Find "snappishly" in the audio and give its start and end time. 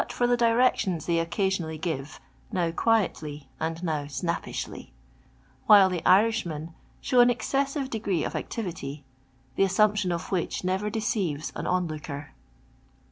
4.07-4.91